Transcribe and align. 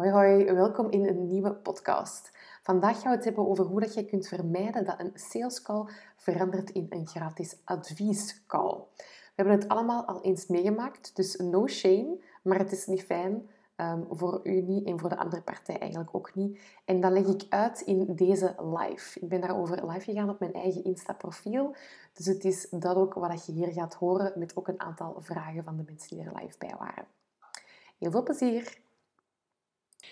Hoi 0.00 0.12
hoi, 0.12 0.52
welkom 0.52 0.90
in 0.90 1.06
een 1.06 1.26
nieuwe 1.26 1.52
podcast. 1.52 2.30
Vandaag 2.62 3.00
gaan 3.00 3.10
we 3.10 3.16
het 3.16 3.24
hebben 3.24 3.48
over 3.48 3.64
hoe 3.64 3.80
dat 3.80 3.94
je 3.94 4.04
kunt 4.04 4.28
vermijden 4.28 4.84
dat 4.84 5.00
een 5.00 5.12
sales 5.14 5.62
call 5.62 5.84
verandert 6.16 6.70
in 6.70 6.86
een 6.90 7.06
gratis 7.06 7.56
adviescall. 7.64 8.76
We 8.96 9.32
hebben 9.34 9.54
het 9.54 9.68
allemaal 9.68 10.04
al 10.04 10.22
eens 10.22 10.46
meegemaakt, 10.46 11.16
dus 11.16 11.36
no 11.36 11.66
shame, 11.66 12.18
maar 12.42 12.58
het 12.58 12.72
is 12.72 12.86
niet 12.86 13.02
fijn 13.02 13.48
um, 13.76 14.06
voor 14.10 14.40
u 14.42 14.60
niet 14.60 14.86
en 14.86 14.98
voor 14.98 15.08
de 15.08 15.16
andere 15.16 15.42
partij 15.42 15.78
eigenlijk 15.78 16.14
ook 16.14 16.34
niet. 16.34 16.60
En 16.84 17.00
dat 17.00 17.12
leg 17.12 17.26
ik 17.26 17.42
uit 17.48 17.80
in 17.80 18.14
deze 18.14 18.54
live. 18.58 19.20
Ik 19.20 19.28
ben 19.28 19.40
daarover 19.40 19.86
live 19.86 20.04
gegaan 20.04 20.30
op 20.30 20.38
mijn 20.38 20.54
eigen 20.54 20.84
Insta-profiel, 20.84 21.74
dus 22.12 22.26
het 22.26 22.44
is 22.44 22.68
dat 22.70 22.96
ook 22.96 23.14
wat 23.14 23.46
je 23.46 23.52
hier 23.52 23.72
gaat 23.72 23.94
horen 23.94 24.32
met 24.36 24.56
ook 24.56 24.68
een 24.68 24.80
aantal 24.80 25.16
vragen 25.18 25.64
van 25.64 25.76
de 25.76 25.82
mensen 25.86 26.16
die 26.16 26.26
er 26.26 26.34
live 26.34 26.58
bij 26.58 26.74
waren. 26.78 27.04
Heel 27.98 28.10
veel 28.10 28.22
plezier! 28.22 28.88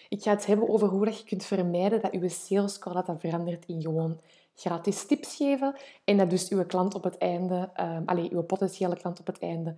Ik 0.09 0.23
ga 0.23 0.31
het 0.31 0.47
hebben 0.47 0.69
over 0.69 0.89
hoe 0.89 1.07
je 1.07 1.25
kunt 1.25 1.45
vermijden 1.45 2.01
dat 2.01 2.13
je 2.13 2.29
sales 2.29 2.79
call 2.79 2.93
dat 2.93 3.21
verandert 3.21 3.67
in 3.67 3.83
gewoon 3.83 4.21
gratis 4.55 5.07
tips 5.07 5.37
geven 5.37 5.75
en 6.05 6.17
dat 6.17 6.31
dus 6.31 6.49
uw 6.49 6.67
klant 6.67 6.95
op 6.95 7.05
het 7.05 7.19
einde, 7.19 7.71
um, 7.81 8.03
allez, 8.07 8.29
uw 8.29 8.43
potentiële 8.43 8.97
klant 8.97 9.21
op 9.21 9.27
het 9.27 9.39
einde, 9.39 9.77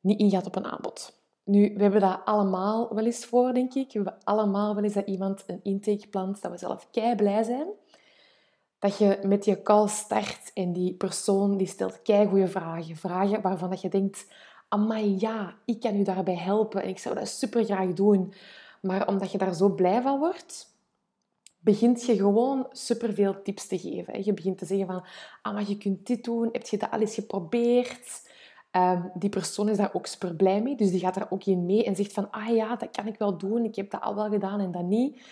niet 0.00 0.18
ingaat 0.18 0.46
op 0.46 0.56
een 0.56 0.64
aanbod. 0.64 1.20
Nu, 1.44 1.74
we 1.76 1.82
hebben 1.82 2.00
dat 2.00 2.20
allemaal 2.24 2.94
wel 2.94 3.04
eens 3.04 3.24
voor, 3.24 3.52
denk 3.52 3.74
ik. 3.74 3.86
We 3.86 3.98
hebben 3.98 4.18
allemaal 4.24 4.74
wel 4.74 4.84
eens 4.84 4.94
dat 4.94 5.06
iemand 5.06 5.44
een 5.46 5.60
intake 5.62 6.08
plant, 6.08 6.42
dat 6.42 6.50
we 6.50 6.58
zelf 6.58 6.88
kei 6.90 7.14
blij 7.14 7.42
zijn. 7.42 7.66
Dat 8.78 8.98
je 8.98 9.18
met 9.22 9.44
je 9.44 9.62
call 9.62 9.88
start 9.88 10.50
en 10.54 10.72
die 10.72 10.94
persoon 10.94 11.56
die 11.56 11.66
stelt 11.66 12.02
kei 12.02 12.26
goede 12.26 12.48
vragen. 12.48 12.96
Vragen 12.96 13.42
waarvan 13.42 13.70
dat 13.70 13.80
je 13.80 13.88
denkt, 13.88 14.26
amai 14.68 15.16
ja, 15.18 15.54
ik 15.64 15.80
kan 15.80 15.96
u 15.96 16.02
daarbij 16.02 16.36
helpen 16.36 16.82
en 16.82 16.88
ik 16.88 16.98
zou 16.98 17.14
dat 17.14 17.28
super 17.28 17.64
graag 17.64 17.92
doen. 17.92 18.32
Maar 18.82 19.08
omdat 19.08 19.32
je 19.32 19.38
daar 19.38 19.54
zo 19.54 19.68
blij 19.68 20.02
van 20.02 20.18
wordt, 20.18 20.76
begint 21.58 22.04
je 22.04 22.16
gewoon 22.16 22.66
superveel 22.70 23.42
tips 23.42 23.66
te 23.66 23.78
geven. 23.78 24.24
Je 24.24 24.32
begint 24.32 24.58
te 24.58 24.66
zeggen 24.66 24.86
van, 24.86 25.04
ah, 25.42 25.54
maar 25.54 25.68
je 25.68 25.78
kunt 25.78 26.06
dit 26.06 26.24
doen, 26.24 26.48
heb 26.52 26.66
je 26.66 26.76
dat 26.76 26.90
al 26.90 27.00
eens 27.00 27.14
geprobeerd? 27.14 28.30
Um, 28.76 29.10
die 29.14 29.30
persoon 29.30 29.68
is 29.68 29.76
daar 29.76 29.94
ook 29.94 30.06
super 30.06 30.34
blij 30.34 30.62
mee, 30.62 30.76
dus 30.76 30.90
die 30.90 31.00
gaat 31.00 31.14
daar 31.14 31.30
ook 31.30 31.44
in 31.44 31.66
mee 31.66 31.84
en 31.84 31.96
zegt 31.96 32.12
van, 32.12 32.30
ah 32.30 32.54
ja, 32.54 32.76
dat 32.76 32.90
kan 32.90 33.06
ik 33.06 33.18
wel 33.18 33.38
doen, 33.38 33.64
ik 33.64 33.74
heb 33.74 33.90
dat 33.90 34.00
al 34.00 34.14
wel 34.14 34.28
gedaan 34.28 34.60
en 34.60 34.70
dat 34.70 34.84
niet. 34.84 35.22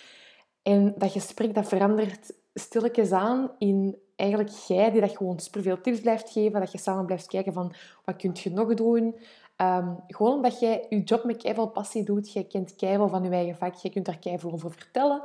En 0.62 0.94
dat 0.97 1.12
gesprek 1.12 1.55
dat 1.55 1.69
verandert 1.69 2.32
stilletjes 2.55 3.12
aan 3.12 3.50
in 3.58 3.98
eigenlijk 4.16 4.50
jij 4.50 4.91
die 4.91 5.00
dat 5.00 5.16
gewoon 5.16 5.38
superveel 5.38 5.80
tips 5.80 6.00
blijft 6.00 6.30
geven, 6.30 6.60
dat 6.60 6.72
je 6.72 6.78
samen 6.78 7.06
blijft 7.06 7.27
kijken 7.27 7.53
van, 7.53 7.72
wat 8.05 8.16
kun 8.16 8.30
je 8.34 8.50
nog 8.50 8.75
doen? 8.75 9.16
Um, 9.61 9.98
gewoon 10.06 10.33
omdat 10.33 10.61
jij 10.61 10.86
je 10.89 11.03
job 11.03 11.25
met 11.25 11.36
keiveel 11.36 11.69
passie 11.69 12.05
doet, 12.05 12.33
jij 12.33 12.44
kent 12.44 12.77
keiveel 12.77 13.08
van 13.08 13.25
je 13.25 13.30
eigen 13.30 13.56
vak, 13.56 13.75
je 13.75 13.91
kunt 13.91 14.06
daar 14.06 14.19
keiveel 14.19 14.53
over 14.53 14.72
vertellen 14.72 15.22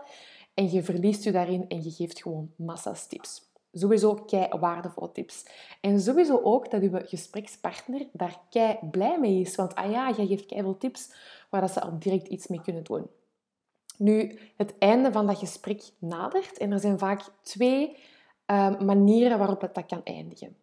en 0.53 0.72
je 0.72 0.83
verliest 0.83 1.23
je 1.23 1.31
daarin 1.31 1.67
en 1.67 1.83
je 1.83 1.91
geeft 1.91 2.22
gewoon 2.22 2.52
massa's 2.56 3.08
tips. 3.08 3.41
Sowieso 3.72 4.13
kei 4.13 4.47
waardevolle 4.59 5.11
tips. 5.11 5.45
En 5.81 6.00
sowieso 6.00 6.39
ook 6.44 6.72
dat 6.72 6.81
je 6.81 7.02
gesprekspartner 7.06 8.08
daar 8.11 8.39
kei 8.50 8.78
blij 8.91 9.19
mee 9.19 9.39
is. 9.39 9.56
Want 9.56 9.75
ah 9.75 9.91
ja, 9.91 10.11
jij 10.11 10.25
geeft 10.25 10.45
keiveel 10.45 10.78
tips 10.78 11.13
waar 11.50 11.61
dat 11.61 11.72
ze 11.72 11.81
al 11.81 12.00
direct 12.00 12.28
iets 12.28 12.47
mee 12.47 12.61
kunnen 12.61 12.83
doen. 12.83 13.08
Nu, 13.97 14.39
het 14.56 14.78
einde 14.78 15.11
van 15.11 15.28
dat 15.28 15.38
gesprek 15.38 15.83
nadert 16.00 16.58
en 16.58 16.72
er 16.72 16.80
zijn 16.80 17.00
vaak 17.00 17.22
twee 17.41 17.97
um, 18.45 18.86
manieren 18.86 19.38
waarop 19.38 19.61
het 19.61 19.75
dat 19.75 19.86
kan 19.86 20.03
eindigen. 20.03 20.58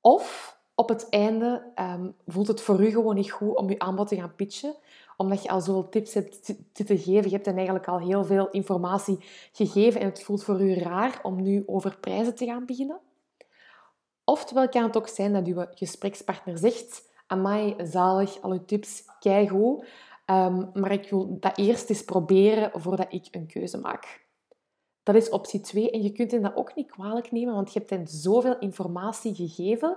Of 0.00 0.56
op 0.74 0.88
het 0.88 1.08
einde 1.08 1.72
um, 1.76 2.14
voelt 2.26 2.48
het 2.48 2.60
voor 2.60 2.80
u 2.84 2.90
gewoon 2.90 3.14
niet 3.14 3.30
goed 3.30 3.56
om 3.56 3.68
je 3.68 3.78
aanbod 3.78 4.08
te 4.08 4.16
gaan 4.16 4.34
pitchen, 4.34 4.74
omdat 5.16 5.42
je 5.42 5.48
al 5.48 5.60
zoveel 5.60 5.88
tips 5.88 6.14
hebt 6.14 6.54
te 6.72 6.98
geven. 6.98 7.24
Je 7.24 7.34
hebt 7.34 7.44
dan 7.44 7.54
eigenlijk 7.54 7.88
al 7.88 7.98
heel 7.98 8.24
veel 8.24 8.50
informatie 8.50 9.18
gegeven 9.52 10.00
en 10.00 10.06
het 10.06 10.22
voelt 10.22 10.44
voor 10.44 10.60
u 10.60 10.74
raar 10.74 11.20
om 11.22 11.42
nu 11.42 11.62
over 11.66 11.98
prijzen 12.00 12.34
te 12.34 12.46
gaan 12.46 12.66
beginnen. 12.66 13.00
Oftewel 14.24 14.68
kan 14.68 14.82
het 14.82 14.96
ook 14.96 15.08
zijn 15.08 15.32
dat 15.32 15.46
uw 15.46 15.66
gesprekspartner 15.70 16.58
zegt, 16.58 17.10
amai, 17.26 17.74
zalig, 17.82 18.42
al 18.42 18.50
uw 18.50 18.64
tips, 18.64 19.04
keigoed, 19.20 19.84
um, 20.26 20.70
maar 20.74 20.92
ik 20.92 21.10
wil 21.10 21.36
dat 21.40 21.58
eerst 21.58 21.90
eens 21.90 22.04
proberen 22.04 22.80
voordat 22.80 23.12
ik 23.12 23.28
een 23.30 23.46
keuze 23.46 23.78
maak. 23.78 24.26
Dat 25.02 25.14
is 25.14 25.28
optie 25.28 25.60
2 25.60 25.90
en 25.90 26.02
je 26.02 26.12
kunt 26.12 26.30
hen 26.30 26.42
dat 26.42 26.56
ook 26.56 26.74
niet 26.74 26.90
kwalijk 26.90 27.30
nemen, 27.32 27.54
want 27.54 27.72
je 27.72 27.78
hebt 27.78 27.90
hen 27.90 28.06
zoveel 28.06 28.58
informatie 28.58 29.34
gegeven 29.34 29.96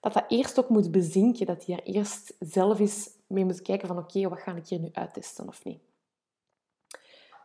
dat 0.00 0.12
dat 0.12 0.24
eerst 0.28 0.58
ook 0.58 0.68
moet 0.68 0.90
bezinken, 0.90 1.46
dat 1.46 1.66
hij 1.66 1.76
er 1.76 1.82
eerst 1.82 2.34
zelf 2.38 2.80
eens 2.80 3.10
mee 3.26 3.44
moet 3.44 3.62
kijken 3.62 3.88
van 3.88 3.98
oké, 3.98 4.28
wat 4.28 4.40
ga 4.40 4.54
ik 4.54 4.68
hier 4.68 4.80
nu 4.80 4.88
uittesten 4.92 5.48
of 5.48 5.64
niet. 5.64 5.80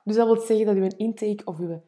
Dus 0.03 0.15
dat 0.15 0.25
wil 0.27 0.41
zeggen 0.41 0.65
dat 0.65 0.75
uw 0.75 0.89
intake 0.97 1.41
of 1.45 1.59
uw 1.59 1.81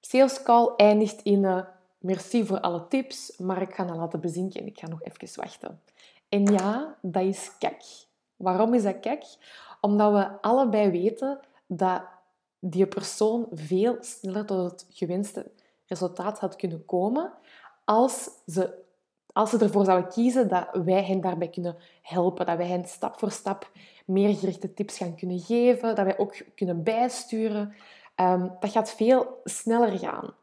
sales 0.00 0.42
call 0.42 0.72
eindigt 0.76 1.22
in 1.22 1.42
uh, 1.42 1.64
merci 1.98 2.44
voor 2.44 2.60
alle 2.60 2.88
tips, 2.88 3.36
maar 3.36 3.62
ik 3.62 3.74
ga 3.74 3.84
dat 3.84 3.96
laten 3.96 4.20
bezinken 4.20 4.60
en 4.60 4.66
ik 4.66 4.78
ga 4.78 4.88
nog 4.88 5.02
even 5.02 5.40
wachten. 5.40 5.80
En 6.28 6.44
ja, 6.44 6.96
dat 7.02 7.22
is 7.22 7.50
kek. 7.58 7.82
Waarom 8.36 8.74
is 8.74 8.82
dat 8.82 9.00
kek? 9.00 9.24
Omdat 9.80 10.12
we 10.12 10.40
allebei 10.40 10.90
weten 10.90 11.40
dat 11.66 12.02
die 12.58 12.86
persoon 12.86 13.46
veel 13.52 13.96
sneller 14.00 14.44
tot 14.44 14.70
het 14.70 14.86
gewenste 14.88 15.50
resultaat 15.86 16.38
had 16.38 16.56
kunnen 16.56 16.84
komen 16.84 17.32
als 17.84 18.30
ze 18.46 18.86
als 19.32 19.50
ze 19.50 19.58
ervoor 19.58 19.84
zouden 19.84 20.10
kiezen 20.10 20.48
dat 20.48 20.68
wij 20.84 21.04
hen 21.04 21.20
daarbij 21.20 21.48
kunnen 21.48 21.76
helpen, 22.02 22.46
dat 22.46 22.56
wij 22.56 22.66
hen 22.66 22.84
stap 22.84 23.18
voor 23.18 23.30
stap 23.30 23.70
meer 24.06 24.34
gerichte 24.34 24.74
tips 24.74 24.96
gaan 24.96 25.16
kunnen 25.16 25.38
geven, 25.38 25.94
dat 25.94 26.04
wij 26.04 26.18
ook 26.18 26.36
kunnen 26.54 26.82
bijsturen, 26.82 27.74
um, 28.16 28.52
dat 28.60 28.70
gaat 28.70 28.90
veel 28.90 29.40
sneller 29.44 29.98
gaan. 29.98 30.34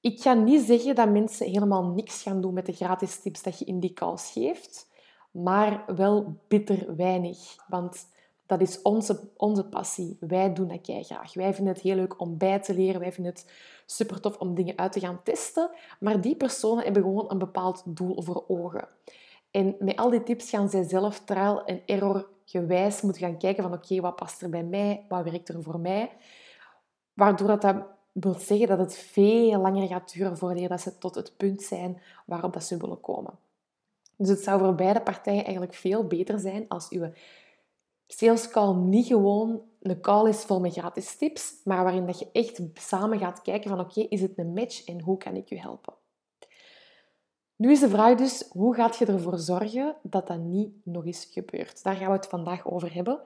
Ik 0.00 0.20
ga 0.20 0.32
niet 0.32 0.62
zeggen 0.62 0.94
dat 0.94 1.10
mensen 1.10 1.50
helemaal 1.50 1.84
niks 1.84 2.22
gaan 2.22 2.40
doen 2.40 2.54
met 2.54 2.66
de 2.66 2.72
gratis 2.72 3.20
tips 3.20 3.42
dat 3.42 3.58
je 3.58 3.64
in 3.64 3.80
die 3.80 3.92
calls 3.92 4.30
geeft, 4.32 4.88
maar 5.30 5.84
wel 5.96 6.36
bitter 6.48 6.96
weinig. 6.96 7.38
Want 7.68 8.06
dat 8.50 8.60
is 8.60 8.82
onze, 8.82 9.20
onze 9.36 9.64
passie. 9.64 10.16
Wij 10.20 10.52
doen 10.52 10.68
dat 10.68 10.86
jij 10.86 11.02
graag. 11.02 11.34
Wij 11.34 11.54
vinden 11.54 11.72
het 11.72 11.82
heel 11.82 11.94
leuk 11.94 12.20
om 12.20 12.38
bij 12.38 12.60
te 12.60 12.74
leren. 12.74 13.00
Wij 13.00 13.12
vinden 13.12 13.32
het 13.32 13.50
super 13.86 14.20
tof 14.20 14.38
om 14.38 14.54
dingen 14.54 14.78
uit 14.78 14.92
te 14.92 15.00
gaan 15.00 15.22
testen. 15.22 15.70
Maar 16.00 16.20
die 16.20 16.36
personen 16.36 16.84
hebben 16.84 17.02
gewoon 17.02 17.30
een 17.30 17.38
bepaald 17.38 17.82
doel 17.86 18.22
voor 18.22 18.44
ogen. 18.48 18.88
En 19.50 19.76
met 19.78 19.96
al 19.96 20.10
die 20.10 20.22
tips 20.22 20.50
gaan 20.50 20.68
zij 20.68 20.82
zelf 20.82 21.20
trial 21.20 21.64
en 21.64 21.82
error 21.86 22.28
gewijs 22.44 23.00
moeten 23.00 23.22
gaan 23.22 23.38
kijken 23.38 23.62
van 23.62 23.72
oké, 23.72 24.00
wat 24.00 24.16
past 24.16 24.42
er 24.42 24.50
bij 24.50 24.64
mij? 24.64 25.04
Wat 25.08 25.24
werkt 25.24 25.48
er 25.48 25.62
voor 25.62 25.80
mij? 25.80 26.10
Waardoor 27.12 27.48
dat, 27.48 27.62
dat 27.62 27.76
wil 28.12 28.34
zeggen 28.34 28.68
dat 28.68 28.78
het 28.78 28.96
veel 28.96 29.60
langer 29.60 29.88
gaat 29.88 30.12
duren 30.12 30.36
voordat 30.36 30.80
ze 30.80 30.98
tot 30.98 31.14
het 31.14 31.36
punt 31.36 31.62
zijn 31.62 32.00
waarop 32.26 32.52
dat 32.52 32.64
ze 32.64 32.76
willen 32.76 33.00
komen. 33.00 33.38
Dus 34.16 34.28
het 34.28 34.40
zou 34.40 34.60
voor 34.60 34.74
beide 34.74 35.00
partijen 35.00 35.42
eigenlijk 35.44 35.74
veel 35.74 36.06
beter 36.06 36.38
zijn 36.38 36.64
als 36.68 36.88
uw 36.88 37.10
sales 38.12 38.50
call 38.50 38.74
niet 38.74 39.06
gewoon 39.06 39.62
een 39.80 40.00
call 40.00 40.28
is 40.28 40.42
vol 40.42 40.60
met 40.60 40.72
gratis 40.72 41.16
tips, 41.16 41.54
maar 41.64 41.82
waarin 41.82 42.06
dat 42.06 42.18
je 42.18 42.28
echt 42.32 42.60
samen 42.74 43.18
gaat 43.18 43.42
kijken 43.42 43.70
van 43.70 43.80
oké, 43.80 44.00
is 44.00 44.20
het 44.20 44.38
een 44.38 44.52
match 44.52 44.84
en 44.84 45.00
hoe 45.00 45.16
kan 45.16 45.36
ik 45.36 45.48
je 45.48 45.60
helpen? 45.60 45.94
Nu 47.56 47.70
is 47.70 47.80
de 47.80 47.88
vraag 47.88 48.16
dus, 48.16 48.48
hoe 48.50 48.74
gaat 48.74 48.96
je 48.96 49.06
ervoor 49.06 49.38
zorgen 49.38 49.96
dat 50.02 50.26
dat 50.26 50.38
niet 50.38 50.70
nog 50.84 51.06
eens 51.06 51.28
gebeurt? 51.30 51.82
Daar 51.82 51.94
gaan 51.94 52.06
we 52.06 52.16
het 52.16 52.26
vandaag 52.26 52.66
over 52.66 52.94
hebben. 52.94 53.20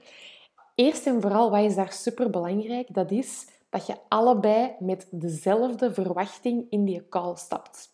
Eerst 0.74 1.06
en 1.06 1.20
vooral, 1.20 1.50
wat 1.50 1.64
is 1.64 1.74
daar 1.74 1.92
super 1.92 2.30
belangrijk? 2.30 2.94
Dat 2.94 3.10
is 3.10 3.48
dat 3.70 3.86
je 3.86 3.96
allebei 4.08 4.74
met 4.78 5.06
dezelfde 5.10 5.94
verwachting 5.94 6.66
in 6.70 6.84
die 6.84 7.08
call 7.08 7.36
stapt. 7.36 7.92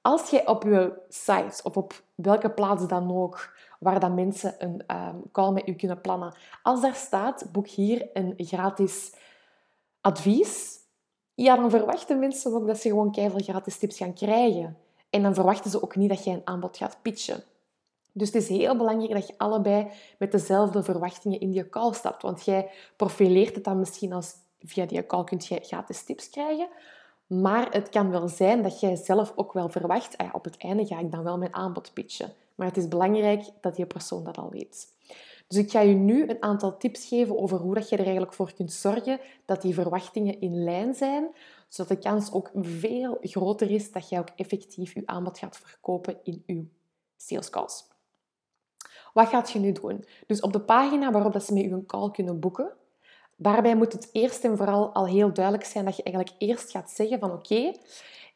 Als 0.00 0.30
je 0.30 0.48
op 0.48 0.62
je 0.62 1.02
site 1.08 1.60
of 1.62 1.76
op 1.76 2.02
welke 2.14 2.50
plaats 2.50 2.86
dan 2.86 3.16
ook 3.16 3.53
waar 3.84 4.00
dat 4.00 4.14
mensen 4.14 4.54
een 4.58 4.82
call 5.32 5.52
met 5.52 5.68
u 5.68 5.74
kunnen 5.74 6.00
plannen. 6.00 6.34
Als 6.62 6.80
daar 6.80 6.94
staat, 6.94 7.52
boek 7.52 7.68
hier 7.68 8.08
een 8.12 8.34
gratis 8.36 9.12
advies, 10.00 10.78
ja, 11.34 11.56
dan 11.56 11.70
verwachten 11.70 12.18
mensen 12.18 12.54
ook 12.54 12.66
dat 12.66 12.80
ze 12.80 12.88
gewoon 12.88 13.12
keihard 13.12 13.44
gratis 13.44 13.78
tips 13.78 13.96
gaan 13.96 14.14
krijgen. 14.14 14.78
En 15.10 15.22
dan 15.22 15.34
verwachten 15.34 15.70
ze 15.70 15.82
ook 15.82 15.96
niet 15.96 16.08
dat 16.08 16.24
jij 16.24 16.34
een 16.34 16.42
aanbod 16.44 16.76
gaat 16.76 16.98
pitchen. 17.02 17.42
Dus 18.12 18.32
het 18.32 18.42
is 18.42 18.48
heel 18.48 18.76
belangrijk 18.76 19.12
dat 19.12 19.26
je 19.26 19.34
allebei 19.36 19.90
met 20.18 20.32
dezelfde 20.32 20.82
verwachtingen 20.82 21.40
in 21.40 21.50
die 21.50 21.68
call 21.68 21.92
stapt. 21.92 22.22
Want 22.22 22.44
jij 22.44 22.70
profileert 22.96 23.54
het 23.54 23.64
dan 23.64 23.78
misschien 23.78 24.12
als 24.12 24.34
via 24.58 24.86
die 24.86 25.06
call 25.06 25.24
kun 25.24 25.40
je 25.48 25.60
gratis 25.62 26.02
tips 26.02 26.30
krijgen. 26.30 26.68
Maar 27.40 27.72
het 27.72 27.88
kan 27.88 28.10
wel 28.10 28.28
zijn 28.28 28.62
dat 28.62 28.80
jij 28.80 28.96
zelf 28.96 29.32
ook 29.36 29.52
wel 29.52 29.68
verwacht, 29.68 30.18
ah 30.18 30.28
op 30.32 30.44
het 30.44 30.56
einde 30.56 30.86
ga 30.86 30.98
ik 30.98 31.10
dan 31.12 31.22
wel 31.22 31.38
mijn 31.38 31.54
aanbod 31.54 31.92
pitchen. 31.92 32.32
Maar 32.54 32.66
het 32.66 32.76
is 32.76 32.88
belangrijk 32.88 33.44
dat 33.60 33.76
die 33.76 33.86
persoon 33.86 34.24
dat 34.24 34.38
al 34.38 34.50
weet. 34.50 34.92
Dus 35.48 35.58
ik 35.58 35.70
ga 35.70 35.80
je 35.80 35.94
nu 35.94 36.28
een 36.28 36.42
aantal 36.42 36.76
tips 36.76 37.08
geven 37.08 37.38
over 37.38 37.58
hoe 37.58 37.74
dat 37.74 37.88
je 37.88 37.96
er 37.96 38.02
eigenlijk 38.02 38.32
voor 38.32 38.52
kunt 38.52 38.72
zorgen 38.72 39.20
dat 39.44 39.62
die 39.62 39.74
verwachtingen 39.74 40.40
in 40.40 40.64
lijn 40.64 40.94
zijn, 40.94 41.28
zodat 41.68 41.96
de 41.96 42.08
kans 42.08 42.32
ook 42.32 42.50
veel 42.54 43.18
groter 43.20 43.70
is 43.70 43.92
dat 43.92 44.08
jij 44.08 44.18
ook 44.18 44.30
effectief 44.36 44.94
je 44.94 45.02
aanbod 45.04 45.38
gaat 45.38 45.56
verkopen 45.56 46.16
in 46.22 46.42
je 46.46 46.66
sales 47.16 47.50
calls. 47.50 47.88
Wat 49.12 49.28
gaat 49.28 49.50
je 49.50 49.58
nu 49.58 49.72
doen? 49.72 50.04
Dus 50.26 50.40
op 50.40 50.52
de 50.52 50.60
pagina 50.60 51.10
waarop 51.10 51.32
dat 51.32 51.44
ze 51.44 51.52
met 51.52 51.62
je 51.62 51.70
een 51.70 51.86
call 51.86 52.10
kunnen 52.10 52.40
boeken, 52.40 52.72
Daarbij 53.36 53.76
moet 53.76 53.92
het 53.92 54.08
eerst 54.12 54.44
en 54.44 54.56
vooral 54.56 54.92
al 54.92 55.06
heel 55.06 55.32
duidelijk 55.32 55.64
zijn 55.64 55.84
dat 55.84 55.96
je 55.96 56.02
eigenlijk 56.02 56.36
eerst 56.38 56.70
gaat 56.70 56.90
zeggen 56.90 57.18
van 57.18 57.32
oké, 57.32 57.72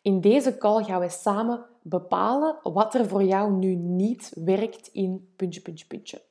in 0.03 0.21
deze 0.21 0.59
call 0.59 0.85
gaan 0.85 1.01
we 1.01 1.09
samen 1.09 1.65
bepalen 1.83 2.59
wat 2.63 2.95
er 2.95 3.09
voor 3.09 3.23
jou 3.23 3.53
nu 3.53 3.75
niet 3.75 4.33
werkt 4.35 4.89
in 4.93 5.33
puntje, 5.37 5.61
puntje, 5.61 5.87
puntje. 5.87 6.23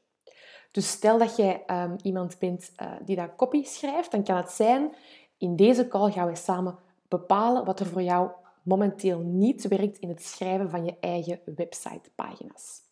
Dus 0.72 0.90
stel 0.90 1.18
dat 1.18 1.36
jij 1.36 1.64
um, 1.68 1.96
iemand 2.02 2.40
bent 2.40 2.72
uh, 2.81 2.92
die 3.06 3.16
dat 3.16 3.36
copy 3.36 3.64
schrijft, 3.64 4.12
dan 4.12 4.24
kan 4.24 4.38
het 4.38 4.52
zijn, 4.52 4.96
in 5.38 5.56
deze 5.56 5.88
call 5.88 6.12
gaan 6.12 6.28
we 6.28 6.36
samen 6.36 6.78
bepalen 7.08 7.66
wat 7.66 7.80
er 7.80 7.86
voor 7.86 8.02
jou 8.02 8.30
momenteel 8.64 9.19
niet 9.19 9.68
werkt 9.68 9.98
in 9.98 10.10
het 10.10 10.24
schrijven 10.24 10.69
van 10.69 10.86
je 10.86 10.96
eigen 11.00 11.40
websitepagina's. 11.56 12.87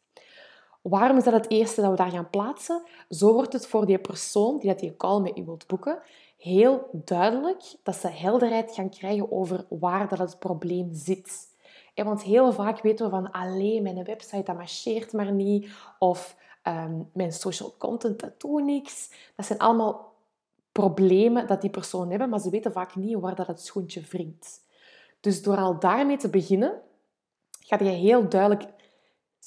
Waarom 0.89 1.17
is 1.17 1.23
dat 1.23 1.33
het 1.33 1.49
eerste 1.49 1.81
dat 1.81 1.89
we 1.89 1.95
daar 1.97 2.11
gaan 2.11 2.29
plaatsen? 2.29 2.83
Zo 3.09 3.33
wordt 3.33 3.53
het 3.53 3.67
voor 3.67 3.85
die 3.85 3.97
persoon 3.97 4.57
die 4.57 4.69
dat 4.69 4.79
die 4.79 4.95
call 4.97 5.21
met 5.21 5.37
u 5.37 5.43
wilt 5.43 5.67
boeken 5.67 6.01
heel 6.37 6.89
duidelijk 6.91 7.63
dat 7.83 7.95
ze 7.95 8.07
helderheid 8.07 8.71
gaan 8.73 8.89
krijgen 8.89 9.31
over 9.31 9.65
waar 9.69 10.07
dat 10.07 10.19
het 10.19 10.39
probleem 10.39 10.89
zit. 10.93 11.47
Want 11.95 12.23
heel 12.23 12.53
vaak 12.53 12.81
weten 12.81 13.05
we 13.05 13.11
van, 13.11 13.31
alleen 13.31 13.83
mijn 13.83 14.03
website 14.03 14.43
dat 14.43 14.55
marcheert 14.55 15.13
maar 15.13 15.31
niet, 15.31 15.69
of 15.99 16.35
ehm, 16.61 17.01
mijn 17.13 17.31
social 17.31 17.75
content 17.77 18.19
dat 18.19 18.39
doet 18.41 18.63
niks. 18.63 19.11
Dat 19.35 19.45
zijn 19.45 19.59
allemaal 19.59 20.13
problemen 20.71 21.47
dat 21.47 21.61
die 21.61 21.69
personen 21.69 22.09
hebben, 22.09 22.29
maar 22.29 22.39
ze 22.39 22.49
weten 22.49 22.71
vaak 22.71 22.95
niet 22.95 23.19
waar 23.19 23.35
dat 23.35 23.47
het 23.47 23.61
schoentje 23.61 24.01
wringt. 24.01 24.63
Dus 25.19 25.43
door 25.43 25.57
al 25.57 25.79
daarmee 25.79 26.17
te 26.17 26.29
beginnen, 26.29 26.81
ga 27.59 27.77
je 27.79 27.89
heel 27.89 28.29
duidelijk 28.29 28.74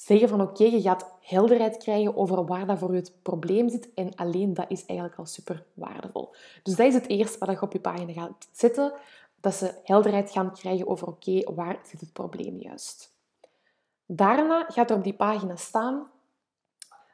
zeggen 0.05 0.29
van 0.29 0.41
oké, 0.41 0.63
je 0.63 0.81
gaat 0.81 1.11
helderheid 1.21 1.77
krijgen 1.77 2.17
over 2.17 2.45
waar 2.45 2.65
dat 2.65 2.77
voor 2.77 2.91
je 2.91 2.99
het 2.99 3.13
probleem 3.21 3.69
zit. 3.69 3.93
En 3.93 4.15
alleen 4.15 4.53
dat 4.53 4.65
is 4.67 4.85
eigenlijk 4.85 5.19
al 5.19 5.25
super 5.25 5.65
waardevol. 5.73 6.33
Dus 6.63 6.75
dat 6.75 6.87
is 6.87 6.93
het 6.93 7.07
eerste 7.07 7.45
wat 7.45 7.49
je 7.49 7.61
op 7.61 7.73
je 7.73 7.79
pagina 7.79 8.13
gaat 8.13 8.47
zetten. 8.51 8.93
Dat 9.39 9.53
ze 9.53 9.73
helderheid 9.83 10.31
gaan 10.31 10.53
krijgen 10.53 10.87
over 10.87 11.07
oké, 11.07 11.53
waar 11.53 11.79
zit 11.83 11.99
het 11.99 12.13
probleem 12.13 12.57
juist. 12.57 13.13
Daarna 14.05 14.65
gaat 14.67 14.89
er 14.89 14.95
op 14.95 15.03
die 15.03 15.13
pagina 15.13 15.55
staan. 15.55 16.07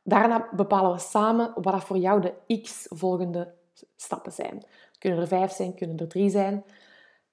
Daarna 0.03 0.49
bepalen 0.51 0.91
we 0.91 0.99
samen 0.99 1.51
wat 1.55 1.73
dat 1.73 1.83
voor 1.83 1.97
jou 1.97 2.21
de 2.21 2.61
x 2.61 2.85
volgende 2.89 3.53
stappen 3.95 4.31
zijn. 4.31 4.65
Kunnen 4.99 5.19
er 5.19 5.27
vijf 5.27 5.51
zijn, 5.51 5.75
kunnen 5.75 5.97
er 5.97 6.07
drie 6.07 6.29
zijn. 6.29 6.63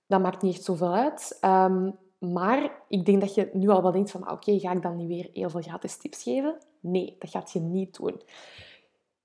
Dat 0.07 0.21
maakt 0.21 0.43
niet 0.43 0.55
echt 0.55 0.65
zoveel 0.65 0.95
uit. 0.95 1.39
Ehm, 1.41 1.91
maar 2.23 2.83
ik 2.89 3.07
denk 3.07 3.21
dat 3.21 3.35
je 3.35 3.51
nu 3.53 3.69
al 3.69 3.83
wel 3.83 3.93
denkt 3.93 4.11
van, 4.11 4.31
oké, 4.31 4.59
ga 4.59 4.73
ik 4.73 4.83
dan 4.83 4.97
niet 4.97 5.09
weer 5.09 5.31
heel 5.33 5.51
veel 5.51 5.61
gratis 5.61 5.97
tips 5.97 6.23
geven? 6.23 6.59
Nee, 6.81 7.17
dat 7.19 7.31
gaat 7.31 7.53
je 7.53 7.61
niet 7.61 7.97
doen. 7.97 8.23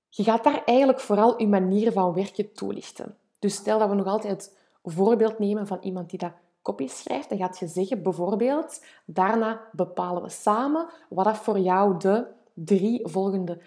Je 0.08 0.22
gaat 0.22 0.44
daar 0.44 0.64
eigenlijk 0.64 1.00
vooral 1.00 1.40
je 1.40 1.46
manier 1.46 1.92
van 1.92 2.12
werken 2.12 2.52
toelichten. 2.52 3.16
Dus 3.38 3.54
stel 3.54 3.78
dat 3.78 3.88
we 3.88 3.94
nog 3.94 4.06
altijd 4.06 4.32
het 4.32 4.56
voorbeeld 4.94 5.38
nemen 5.38 5.66
van 5.66 5.78
iemand 5.80 6.10
die 6.10 6.18
dat 6.18 6.32
copy 6.62 6.86
schrijft, 6.86 7.28
dan 7.28 7.38
gaat 7.38 7.58
je 7.58 7.66
zeggen 7.66 8.02
bijvoorbeeld, 8.02 8.84
daarna 9.04 9.60
bepalen 9.72 10.22
we 10.22 10.28
samen 10.28 10.86
wat 11.08 11.24
dat 11.24 11.36
voor 11.36 11.58
jou 11.58 11.98
de 11.98 12.26
drie 12.54 13.00
volgende 13.08 13.60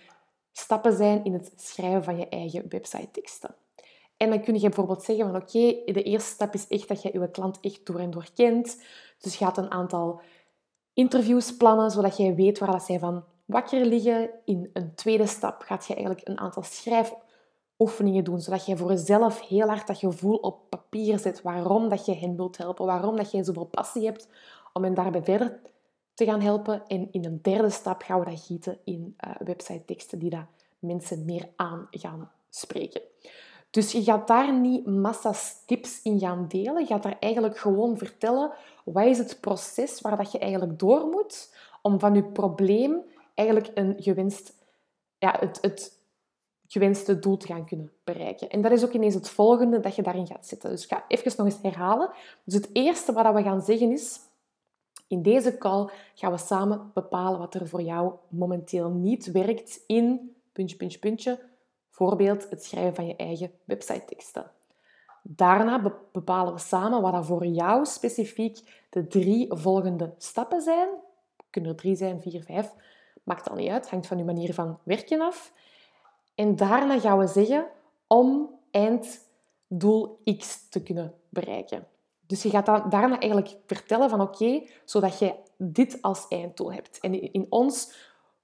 stappen 0.52 0.94
zijn 0.94 1.24
in 1.24 1.34
het 1.34 1.54
schrijven 1.56 2.04
van 2.04 2.18
je 2.18 2.30
eigen 2.30 2.66
website 2.70 3.12
teksten. 3.12 3.56
En 4.22 4.30
dan 4.30 4.42
kun 4.42 4.54
je 4.54 4.60
bijvoorbeeld 4.60 5.04
zeggen 5.04 5.26
van 5.26 5.36
oké, 5.36 5.92
de 5.94 6.04
eerste 6.04 6.30
stap 6.30 6.54
is 6.54 6.68
echt 6.68 6.88
dat 6.88 7.02
je 7.02 7.10
je 7.14 7.32
klant 7.32 7.60
echt 7.62 7.86
door 7.86 8.00
en 8.00 8.12
door 8.12 8.28
kent. 8.34 8.84
Dus 9.20 9.38
je 9.38 9.46
gaat 9.46 9.58
een 9.58 9.72
aantal 9.72 10.22
interviews 10.94 11.58
plannen, 11.58 11.92
zodat 11.92 12.18
jij 12.18 12.36
weet 12.36 12.60
waar 12.60 12.72
dat 12.72 12.84
zij 12.84 13.00
van 13.00 13.24
wakker 13.46 13.86
liggen. 13.86 14.30
In 14.46 14.70
een 14.74 14.96
tweede 14.96 15.28
stap 15.28 15.62
gaat 15.62 15.88
je 15.88 15.94
eigenlijk 15.96 16.28
een 16.28 16.40
aantal 16.40 16.64
schrijfoefeningen 16.64 18.24
doen, 18.24 18.42
zodat 18.42 18.66
je 18.66 18.78
voor 18.78 18.90
jezelf 18.90 19.48
heel 19.48 19.68
hard 19.68 19.88
dat 19.88 19.98
gevoel 19.98 20.36
op 20.36 20.70
papier 20.70 21.20
zet 21.20 21.42
waarom 21.42 21.90
dat 21.90 22.06
je 22.06 22.16
hen 22.16 22.36
wilt 22.36 22.58
helpen, 22.58 22.86
waarom 22.86 23.16
dat 23.16 23.32
jij 23.32 23.44
zoveel 23.44 23.66
passie 23.66 24.06
hebt 24.06 24.28
om 24.74 24.84
hen 24.84 24.94
daarbij 24.94 25.24
verder 25.24 25.60
te 26.14 26.26
gaan 26.26 26.42
helpen. 26.42 26.88
En 26.88 27.12
in 27.12 27.26
een 27.26 27.40
derde 27.42 27.70
stap 27.70 28.02
gaan 28.02 28.20
we 28.20 28.26
dat 28.26 28.42
gieten 28.46 28.78
in 28.84 29.16
uh, 29.28 29.36
website 29.40 29.86
teksten 29.86 30.20
die 30.20 30.30
dat 30.30 30.46
mensen 30.80 31.26
meer 31.26 31.50
aan 31.56 31.88
gaan 31.92 32.32
spreken. 32.50 33.02
Dus 33.72 33.92
je 33.92 34.04
gaat 34.04 34.28
daar 34.28 34.54
niet 34.54 34.86
massa's 34.86 35.64
tips 35.66 36.02
in 36.02 36.20
gaan 36.20 36.46
delen. 36.48 36.80
Je 36.80 36.86
gaat 36.86 37.04
daar 37.04 37.18
eigenlijk 37.20 37.58
gewoon 37.58 37.98
vertellen 37.98 38.52
wat 38.84 39.06
is 39.06 39.18
het 39.18 39.38
proces 39.40 40.02
waar 40.02 40.18
dat 40.18 40.32
je 40.32 40.40
eigenlijk 40.40 40.80
door 40.80 41.08
moet 41.08 41.56
om 41.82 42.00
van 42.00 42.16
je 42.16 42.24
probleem 42.24 43.02
eigenlijk 43.34 43.72
een 43.74 43.96
gewenst, 43.98 44.54
ja, 45.18 45.36
het, 45.40 45.58
het 45.62 46.00
gewenste 46.68 47.20
doel 47.20 47.38
te 47.38 47.48
gaan 47.48 47.66
kunnen 47.66 47.92
bereiken. 48.04 48.50
En 48.50 48.62
dat 48.62 48.72
is 48.72 48.84
ook 48.84 48.94
ineens 48.94 49.14
het 49.14 49.30
volgende 49.30 49.80
dat 49.80 49.96
je 49.96 50.02
daarin 50.02 50.28
gaat 50.28 50.48
zitten. 50.48 50.70
Dus 50.70 50.84
ik 50.84 50.90
ga 50.90 51.06
even 51.08 51.34
nog 51.38 51.46
eens 51.46 51.62
herhalen. 51.62 52.12
Dus 52.44 52.54
het 52.54 52.70
eerste 52.74 53.14
wat 53.14 53.34
we 53.34 53.44
gaan 53.44 53.62
zeggen 53.62 53.92
is, 53.92 54.20
in 55.08 55.22
deze 55.22 55.58
call 55.58 55.90
gaan 56.16 56.32
we 56.32 56.38
samen 56.38 56.92
bepalen 56.94 57.40
wat 57.40 57.54
er 57.54 57.68
voor 57.68 57.82
jou 57.82 58.14
momenteel 58.28 58.90
niet 58.90 59.32
werkt 59.32 59.84
in 59.88 60.36
puntje, 60.52 60.78
puntje, 60.78 61.00
puntje, 61.00 61.40
Bijvoorbeeld 61.98 62.50
het 62.50 62.64
schrijven 62.64 62.96
van 62.96 63.08
je 63.08 63.16
eigen 63.16 63.52
website-teksten. 63.64 64.52
Daarna 65.24 66.00
bepalen 66.12 66.54
we 66.54 66.60
samen 66.60 67.02
wat 67.02 67.26
voor 67.26 67.46
jou 67.46 67.86
specifiek 67.86 68.86
de 68.90 69.08
drie 69.08 69.48
volgende 69.50 70.14
stappen 70.18 70.62
zijn. 70.62 70.90
Kunnen 71.50 71.72
er 71.72 71.78
drie 71.78 71.96
zijn, 71.96 72.22
vier, 72.22 72.44
vijf. 72.44 72.74
Maakt 73.24 73.50
al 73.50 73.56
niet 73.56 73.70
uit, 73.70 73.90
hangt 73.90 74.08
van 74.08 74.18
je 74.18 74.24
manier 74.24 74.54
van 74.54 74.80
werken 74.84 75.22
af. 75.22 75.54
En 76.36 76.56
daarna 76.56 77.00
gaan 77.00 77.18
we 77.18 77.28
zeggen 77.28 77.68
om 78.08 78.50
einddoel 78.72 80.22
X 80.38 80.70
te 80.70 80.84
kunnen 80.84 81.14
bereiken. 81.30 81.88
Dus 82.28 82.44
je 82.44 82.50
gaat 82.50 82.66
daarna 82.66 83.20
eigenlijk 83.20 83.58
vertellen 83.66 84.10
van 84.10 84.22
oké, 84.22 84.68
zodat 84.86 85.20
jij 85.20 85.40
dit 85.58 86.02
als 86.02 86.28
einddoel 86.28 86.74
hebt. 86.74 87.00
En 87.00 87.34
in 87.34 87.46
ons 87.50 87.94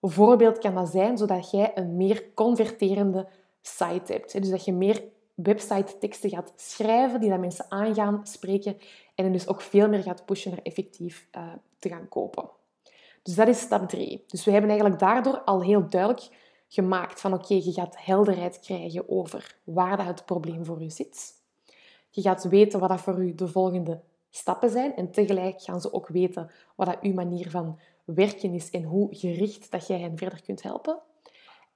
voorbeeld 0.02 0.58
kan 0.58 0.76
dat 0.76 0.90
zijn 0.90 1.18
zodat 1.18 1.52
jij 1.52 1.72
een 1.76 1.98
meer 1.98 2.34
converterende 2.34 3.28
site 3.62 4.14
hebt. 4.14 4.32
Dus 4.32 4.50
dat 4.50 4.66
je 4.66 4.74
meer 4.74 5.04
website 5.36 5.98
teksten 5.98 6.30
gaat 6.30 6.54
schrijven 6.56 7.20
die 7.20 7.30
dat 7.30 7.40
mensen 7.40 7.66
aangaan 7.70 8.20
spreken 8.24 8.78
en 9.16 9.32
dus 9.32 9.48
ook 9.48 9.62
veel 9.62 9.90
meer 9.90 10.04
gaat 10.04 10.26
pushen 10.26 10.52
naar 10.52 10.60
effectief 10.64 11.28
uh, 11.38 11.44
te 11.80 11.90
gaan 11.90 12.08
kopen. 12.08 12.50
Dus 13.24 13.36
dat 13.36 13.48
is 13.48 13.60
stap 13.60 13.90
3. 13.90 14.24
Dus 14.28 14.46
we 14.46 14.52
hebben 14.52 14.70
eigenlijk 14.70 15.00
daardoor 15.00 15.42
al 15.42 15.64
heel 15.64 15.90
duidelijk 15.90 16.28
gemaakt 16.68 17.22
van 17.22 17.34
oké, 17.34 17.54
je 17.54 17.72
gaat 17.72 17.96
helderheid 17.98 18.60
krijgen 18.60 19.10
over 19.10 19.56
waar 19.64 19.98
dat 19.98 20.06
het 20.06 20.26
probleem 20.26 20.66
voor 20.66 20.82
je 20.82 20.90
zit. 20.90 21.34
Je 22.10 22.22
gaat 22.22 22.44
weten 22.44 22.80
wat 22.80 22.90
dat 22.90 23.02
voor 23.02 23.24
u 23.24 23.36
de 23.36 23.48
volgende 23.48 24.02
stappen 24.38 24.70
zijn 24.70 24.96
en 24.96 25.12
tegelijk 25.12 25.62
gaan 25.62 25.82
ze 25.82 25.94
ook 25.94 26.08
weten 26.08 26.52
wat 26.76 26.88
dat 26.88 26.98
uw 27.02 27.14
manier 27.14 27.50
van 27.50 27.80
werken 28.04 28.54
is 28.54 28.70
en 28.70 28.84
hoe 28.84 29.08
gericht 29.12 29.72
dat 29.72 29.88
jij 29.88 30.00
hen 30.00 30.18
verder 30.18 30.42
kunt 30.42 30.64
helpen. 30.64 31.00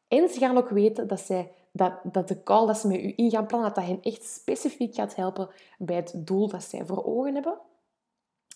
En 0.07 0.29
ze 0.29 0.39
gaan 0.39 0.57
ook 0.57 0.69
weten 0.69 1.07
dat 1.07 1.19
zij 1.19 1.51
dat, 1.71 1.93
dat 2.03 2.27
de 2.27 2.43
call 2.43 2.67
dat 2.67 2.77
ze 2.77 2.87
met 2.87 3.01
u 3.01 3.13
in 3.15 3.29
gaan 3.29 3.45
plannen, 3.45 3.73
dat 3.73 3.83
dat 3.83 3.93
hen 3.93 4.01
echt 4.01 4.23
specifiek 4.23 4.95
gaat 4.95 5.15
helpen 5.15 5.49
bij 5.77 5.95
het 5.95 6.13
doel 6.15 6.47
dat 6.47 6.63
zij 6.63 6.85
voor 6.85 7.05
ogen 7.05 7.33
hebben. 7.33 7.57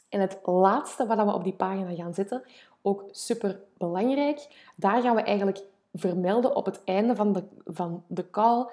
En 0.09 0.19
het 0.19 0.39
laatste 0.43 1.05
wat 1.05 1.25
we 1.25 1.33
op 1.33 1.43
die 1.43 1.53
pagina 1.53 1.95
gaan 1.95 2.13
zetten, 2.13 2.43
ook 2.81 3.03
super 3.11 3.59
belangrijk, 3.77 4.71
daar 4.75 5.01
gaan 5.01 5.15
we 5.15 5.21
eigenlijk 5.21 5.63
vermelden 5.93 6.55
op 6.55 6.65
het 6.65 6.81
einde 6.83 7.15
van 7.15 7.33
de, 7.33 7.43
van 7.65 8.03
de 8.07 8.29
call. 8.29 8.67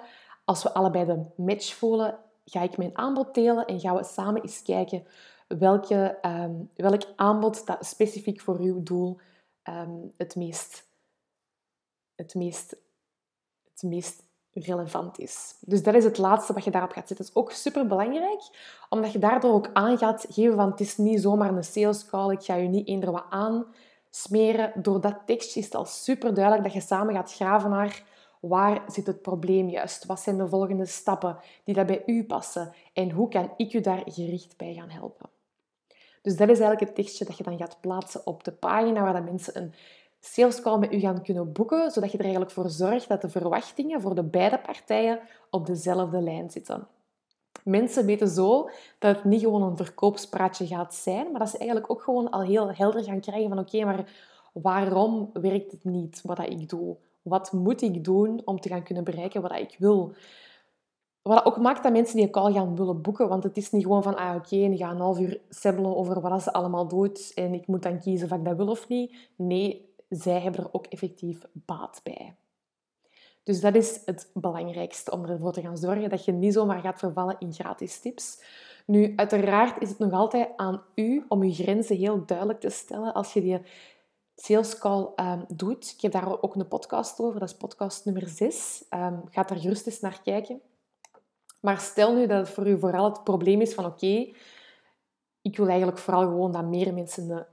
Als 0.45 0.63
we 0.63 0.73
allebei 0.73 1.05
de 1.05 1.23
match 1.35 1.73
voelen, 1.73 2.17
ga 2.45 2.61
ik 2.61 2.77
mijn 2.77 2.97
aanbod 2.97 3.33
delen 3.33 3.65
en 3.65 3.79
gaan 3.79 3.95
we 3.95 4.03
samen 4.03 4.41
eens 4.41 4.61
kijken 4.61 5.07
welke, 5.47 6.17
um, 6.21 6.69
welk 6.75 7.01
aanbod 7.15 7.65
dat 7.65 7.85
specifiek 7.85 8.41
voor 8.41 8.59
uw 8.59 8.83
doel 8.83 9.19
um, 9.63 10.13
het 10.17 10.35
meest, 10.35 10.87
het 12.15 12.35
meest, 12.35 12.75
het 13.71 13.83
meest 13.83 14.23
relevant 14.53 15.19
is. 15.19 15.55
Dus 15.59 15.83
dat 15.83 15.93
is 15.93 16.03
het 16.03 16.17
laatste 16.17 16.53
wat 16.53 16.63
je 16.63 16.71
daarop 16.71 16.91
gaat 16.91 17.07
zetten. 17.07 17.25
Dat 17.25 17.35
is 17.35 17.41
ook 17.41 17.51
super 17.51 17.87
belangrijk, 17.87 18.41
omdat 18.89 19.11
je 19.11 19.19
daardoor 19.19 19.53
ook 19.53 19.69
aan 19.73 19.97
gaat 19.97 20.25
geven 20.29 20.55
van 20.55 20.71
het 20.71 20.79
is 20.79 20.97
niet 20.97 21.21
zomaar 21.21 21.55
een 21.55 21.63
sales 21.63 22.05
call, 22.05 22.31
ik 22.31 22.43
ga 22.43 22.55
je 22.55 22.67
niet 22.67 22.87
eender 22.87 23.11
wat 23.11 23.25
aan 23.29 23.65
smeren. 24.09 24.71
Door 24.75 25.01
dat 25.01 25.21
tekstje 25.25 25.59
is 25.59 25.65
het 25.65 25.75
al 25.75 25.85
super 25.85 26.33
duidelijk 26.33 26.63
dat 26.63 26.73
je 26.73 26.81
samen 26.81 27.13
gaat 27.13 27.33
graven 27.33 27.69
naar 27.69 28.03
waar 28.47 28.83
zit 28.87 29.07
het 29.07 29.21
probleem 29.21 29.69
juist? 29.69 30.05
Wat 30.05 30.19
zijn 30.19 30.37
de 30.37 30.47
volgende 30.47 30.85
stappen 30.85 31.37
die 31.63 31.75
dat 31.75 31.85
bij 31.85 32.03
u 32.05 32.23
passen? 32.23 32.73
En 32.93 33.11
hoe 33.11 33.29
kan 33.29 33.51
ik 33.57 33.73
u 33.73 33.81
daar 33.81 34.01
gericht 34.05 34.57
bij 34.57 34.73
gaan 34.73 34.89
helpen? 34.89 35.29
Dus 36.21 36.37
dat 36.37 36.49
is 36.49 36.59
eigenlijk 36.59 36.79
het 36.79 36.95
tekstje 36.95 37.25
dat 37.25 37.37
je 37.37 37.43
dan 37.43 37.57
gaat 37.57 37.77
plaatsen 37.81 38.21
op 38.25 38.43
de 38.43 38.51
pagina 38.51 39.01
waar 39.01 39.13
dat 39.13 39.23
mensen 39.23 39.57
een 39.57 39.73
sales 40.19 40.61
call 40.61 40.77
met 40.77 40.93
u 40.93 40.99
gaan 40.99 41.23
kunnen 41.23 41.51
boeken, 41.51 41.91
zodat 41.91 42.11
je 42.11 42.17
er 42.17 42.23
eigenlijk 42.23 42.53
voor 42.53 42.69
zorgt 42.69 43.07
dat 43.07 43.21
de 43.21 43.29
verwachtingen 43.29 44.01
voor 44.01 44.15
de 44.15 44.23
beide 44.23 44.59
partijen 44.59 45.19
op 45.49 45.65
dezelfde 45.65 46.21
lijn 46.21 46.49
zitten. 46.51 46.87
Mensen 47.63 48.05
weten 48.05 48.27
zo 48.27 48.69
dat 48.99 49.15
het 49.15 49.23
niet 49.23 49.41
gewoon 49.41 49.61
een 49.61 49.77
verkoopspraatje 49.77 50.67
gaat 50.67 50.93
zijn, 50.93 51.31
maar 51.31 51.39
dat 51.39 51.49
ze 51.49 51.57
eigenlijk 51.57 51.91
ook 51.91 52.01
gewoon 52.01 52.29
al 52.29 52.41
heel 52.41 52.73
helder 52.73 53.03
gaan 53.03 53.19
krijgen 53.19 53.49
van 53.49 53.59
oké, 53.59 53.85
maar 53.85 54.11
waarom 54.53 55.29
werkt 55.33 55.71
het 55.71 55.83
niet 55.83 56.21
wat 56.23 56.39
ik 56.39 56.69
doe? 56.69 56.97
Wat 57.23 57.51
moet 57.51 57.81
ik 57.81 58.03
doen 58.03 58.41
om 58.45 58.59
te 58.59 58.69
gaan 58.69 58.83
kunnen 58.83 59.03
bereiken 59.03 59.41
wat 59.41 59.55
ik 59.55 59.75
wil? 59.79 60.15
wat 61.23 61.45
ook 61.45 61.57
maakt 61.57 61.83
dat 61.83 61.91
mensen 61.91 62.17
die 62.17 62.29
call 62.29 62.53
gaan 62.53 62.75
willen 62.75 63.01
boeken. 63.01 63.27
Want 63.27 63.43
het 63.43 63.57
is 63.57 63.71
niet 63.71 63.83
gewoon 63.83 64.03
van, 64.03 64.15
ah 64.15 64.35
oké, 64.35 64.55
je 64.55 64.77
gaat 64.77 64.91
een 64.91 64.99
half 64.99 65.19
uur 65.19 65.41
sebbelen 65.49 65.95
over 65.95 66.21
wat 66.21 66.43
ze 66.43 66.53
allemaal 66.53 66.87
doet 66.87 67.31
en 67.33 67.53
ik 67.53 67.67
moet 67.67 67.83
dan 67.83 67.99
kiezen 67.99 68.31
of 68.31 68.37
ik 68.37 68.45
dat 68.45 68.55
wil 68.55 68.67
of 68.67 68.87
niet. 68.87 69.15
Nee, 69.35 69.93
zij 70.09 70.39
hebben 70.39 70.63
er 70.63 70.69
ook 70.73 70.85
effectief 70.85 71.45
baat 71.51 71.99
bij. 72.03 72.35
Dus 73.43 73.61
dat 73.61 73.75
is 73.75 74.01
het 74.05 74.29
belangrijkste 74.33 75.11
om 75.11 75.25
ervoor 75.25 75.51
te 75.51 75.61
gaan 75.61 75.77
zorgen 75.77 76.09
dat 76.09 76.25
je 76.25 76.31
niet 76.31 76.53
zomaar 76.53 76.81
gaat 76.81 76.99
vervallen 76.99 77.35
in 77.39 77.53
gratis 77.53 77.99
tips. 77.99 78.43
Nu, 78.85 79.13
uiteraard 79.15 79.81
is 79.81 79.89
het 79.89 79.99
nog 79.99 80.11
altijd 80.11 80.49
aan 80.55 80.81
u 80.95 81.25
om 81.27 81.43
je 81.43 81.53
grenzen 81.53 81.97
heel 81.97 82.25
duidelijk 82.25 82.59
te 82.59 82.69
stellen 82.69 83.13
als 83.13 83.33
je 83.33 83.41
die 83.41 83.61
sales 84.43 84.77
call 84.77 85.09
um, 85.15 85.45
doet. 85.47 85.93
Ik 85.95 86.01
heb 86.01 86.11
daar 86.11 86.41
ook 86.41 86.55
een 86.55 86.67
podcast 86.67 87.19
over, 87.19 87.39
dat 87.39 87.49
is 87.49 87.55
podcast 87.55 88.05
nummer 88.05 88.27
6. 88.27 88.83
Um, 88.89 88.99
ehm, 88.99 89.19
ga 89.29 89.43
daar 89.43 89.57
gerust 89.57 89.85
eens 89.85 89.99
naar 89.99 90.21
kijken. 90.23 90.61
Maar 91.59 91.79
stel 91.79 92.15
nu 92.15 92.27
dat 92.27 92.39
het 92.39 92.55
voor 92.55 92.67
u 92.67 92.79
vooral 92.79 93.05
het 93.05 93.23
probleem 93.23 93.61
is 93.61 93.73
van 93.73 93.85
oké, 93.85 94.31
ik 95.41 95.57
wil 95.57 95.67
eigenlijk 95.67 95.97
vooral 95.97 96.21
gewoon 96.21 96.51
dat 96.51 96.65
meer 96.65 96.93
mensen 96.93 97.27
de 97.27 97.45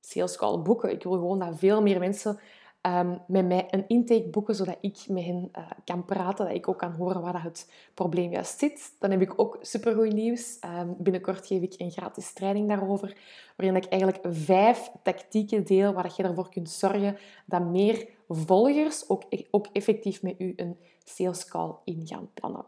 sales 0.00 0.36
call 0.36 0.58
boeken. 0.58 0.90
Ik 0.90 1.02
wil 1.02 1.12
gewoon 1.12 1.38
dat 1.38 1.58
veel 1.58 1.82
meer 1.82 1.98
mensen 1.98 2.38
um, 2.86 3.18
met 3.26 3.46
mij 3.46 3.66
een 3.70 3.84
intake 3.88 4.28
boeken, 4.28 4.54
zodat 4.54 4.76
ik 4.80 5.04
met 5.08 5.24
hen 5.24 5.48
uh, 5.58 5.70
kan 5.84 6.04
praten, 6.04 6.46
dat 6.46 6.54
ik 6.54 6.68
ook 6.68 6.78
kan 6.78 6.92
horen 6.92 7.20
waar 7.20 7.42
het 7.42 7.70
probleem 7.94 8.32
juist 8.32 8.58
zit. 8.58 8.96
Dan 8.98 9.10
heb 9.10 9.20
ik 9.20 9.32
ook 9.36 9.58
supergoed 9.60 10.12
nieuws. 10.12 10.58
Um, 10.78 10.94
binnenkort 10.98 11.46
geef 11.46 11.62
ik 11.62 11.74
een 11.76 11.90
gratis 11.90 12.32
training 12.32 12.68
daarover, 12.68 13.16
waarin 13.56 13.76
ik 13.76 13.84
eigenlijk 13.84 14.22
vijf 14.28 14.90
tactieken 15.02 15.64
deel 15.64 15.92
waar 15.92 16.12
je 16.16 16.22
ervoor 16.22 16.48
kunt 16.48 16.70
zorgen 16.70 17.16
dat 17.46 17.64
meer 17.64 18.08
volgers 18.28 19.08
ook, 19.08 19.22
ook 19.50 19.66
effectief 19.72 20.22
met 20.22 20.34
u 20.38 20.52
een 20.56 20.76
sales 21.04 21.48
call 21.48 21.74
in 21.84 22.06
gaan 22.06 22.28
plannen. 22.34 22.64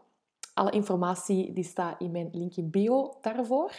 Alle 0.53 0.71
informatie 0.71 1.53
die 1.53 1.63
staat 1.63 2.01
in 2.01 2.11
mijn 2.11 2.29
link 2.31 2.55
in 2.55 2.69
bio 2.69 3.13
daarvoor. 3.21 3.71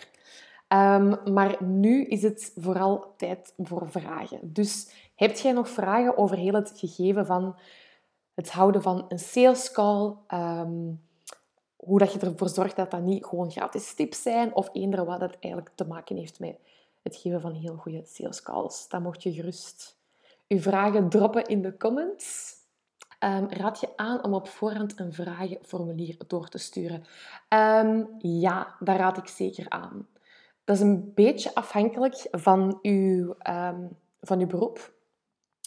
Um, 0.72 1.32
maar 1.32 1.64
nu 1.64 2.04
is 2.04 2.22
het 2.22 2.52
vooral 2.56 3.14
tijd 3.16 3.54
voor 3.58 3.90
vragen. 3.90 4.52
Dus 4.52 4.90
heb 5.20 5.36
jij 5.36 5.52
nog 5.52 5.68
vragen 5.68 6.18
over 6.18 6.36
heel 6.36 6.52
het 6.52 6.72
gegeven 6.74 7.26
van 7.26 7.58
het 8.34 8.50
houden 8.50 8.82
van 8.82 9.04
een 9.08 9.18
sales 9.18 9.70
call? 9.70 10.14
Um, 10.34 11.02
hoe 11.76 11.98
dat 11.98 12.12
je 12.12 12.18
ervoor 12.18 12.48
zorgt 12.48 12.76
dat 12.76 12.90
dat 12.90 13.02
niet 13.02 13.24
gewoon 13.24 13.50
gratis 13.50 13.94
tips 13.94 14.22
zijn 14.22 14.54
of 14.54 14.68
eender 14.72 15.04
wat 15.04 15.20
dat 15.20 15.36
eigenlijk 15.40 15.74
te 15.74 15.86
maken 15.86 16.16
heeft 16.16 16.40
met 16.40 16.56
het 17.02 17.16
geven 17.16 17.40
van 17.40 17.52
heel 17.52 17.76
goede 17.76 18.02
sales 18.04 18.42
calls. 18.42 18.88
Dan 18.88 19.02
mocht 19.02 19.22
je 19.22 19.32
gerust 19.32 19.98
je 20.46 20.60
vragen 20.60 21.08
droppen 21.08 21.44
in 21.44 21.62
de 21.62 21.76
comments. 21.76 22.54
Um, 23.24 23.48
raad 23.50 23.80
je 23.80 23.88
aan 23.96 24.24
om 24.24 24.34
op 24.34 24.48
voorhand 24.48 24.98
een 24.98 25.12
vragenformulier 25.12 26.16
door 26.26 26.48
te 26.48 26.58
sturen? 26.58 27.04
Um, 27.48 28.08
ja, 28.18 28.74
daar 28.78 28.96
raad 28.96 29.16
ik 29.16 29.28
zeker 29.28 29.68
aan. 29.68 30.08
Dat 30.64 30.76
is 30.76 30.82
een 30.82 31.12
beetje 31.14 31.54
afhankelijk 31.54 32.28
van 32.30 32.78
uw, 32.82 33.34
van 34.20 34.40
uw 34.40 34.46
beroep. 34.46 34.98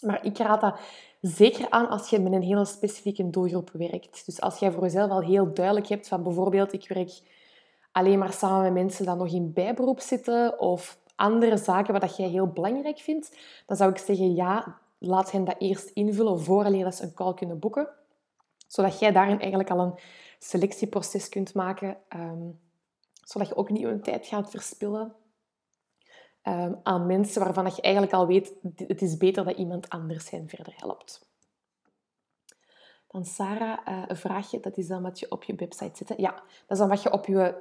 Maar 0.04 0.24
ik 0.24 0.38
raad 0.38 0.60
dat 0.60 0.78
zeker 1.20 1.70
aan 1.70 1.88
als 1.88 2.10
je 2.10 2.20
met 2.20 2.32
een 2.32 2.42
hele 2.42 2.64
specifieke 2.64 3.30
doelgroep 3.30 3.70
werkt. 3.72 4.26
Dus 4.26 4.40
als 4.40 4.58
jij 4.58 4.72
voor 4.72 4.82
jezelf 4.82 5.10
al 5.10 5.22
heel 5.22 5.54
duidelijk 5.54 5.86
hebt 5.86 6.08
van 6.08 6.22
bijvoorbeeld, 6.22 6.72
ik 6.72 6.88
werk 6.88 7.20
alleen 7.92 8.18
maar 8.18 8.32
samen 8.32 8.62
met 8.62 8.72
mensen 8.72 9.06
die 9.06 9.14
nog 9.14 9.32
in 9.32 9.52
bijberoep 9.52 10.00
zitten 10.00 10.60
of 10.60 10.98
andere 11.14 11.56
zaken 11.56 12.00
wat 12.00 12.16
jij 12.16 12.28
heel 12.28 12.46
belangrijk 12.46 12.98
vindt, 12.98 13.36
dan 13.66 13.76
zou 13.76 13.90
ik 13.90 13.98
zeggen 13.98 14.34
ja, 14.34 14.78
laat 14.98 15.30
hen 15.30 15.44
dat 15.44 15.56
eerst 15.58 15.88
invullen 15.88 16.40
vooraleer 16.40 16.84
dat 16.84 16.94
ze 16.94 17.02
een 17.02 17.14
call 17.14 17.34
kunnen 17.34 17.58
boeken. 17.58 17.88
Zodat 18.66 18.98
jij 18.98 19.12
daarin 19.12 19.40
eigenlijk 19.40 19.70
al 19.70 19.78
een 19.78 19.94
selectieproces 20.38 21.28
kunt 21.28 21.54
maken, 21.54 21.96
ehm, 22.08 22.50
zodat 23.22 23.48
je 23.48 23.56
ook 23.56 23.70
niet 23.70 23.80
je 23.80 24.00
tijd 24.00 24.26
gaat 24.26 24.50
verspillen 24.50 25.14
um, 26.48 26.80
aan 26.82 27.06
mensen 27.06 27.42
waarvan 27.44 27.72
je 27.74 27.82
eigenlijk 27.82 28.14
al 28.14 28.26
weet, 28.26 28.52
het 28.76 29.02
is 29.02 29.16
beter 29.16 29.44
dat 29.44 29.56
iemand 29.56 29.88
anders 29.88 30.30
hen 30.30 30.48
verder 30.48 30.72
helpt. 30.76 31.32
Dan 33.08 33.24
Sarah, 33.24 33.78
uh, 33.88 34.02
een 34.06 34.16
vraagje, 34.16 34.60
dat 34.60 34.76
is 34.76 34.86
dan 34.86 35.02
wat 35.02 35.18
je 35.18 35.30
op 35.30 35.44
je 35.44 35.54
website 35.54 36.04
zet. 36.04 36.18
Ja, 36.18 36.32
dat 36.32 36.42
is 36.68 36.78
dan 36.78 36.88
wat 36.88 37.02
je 37.02 37.12
op 37.12 37.26
je 37.26 37.54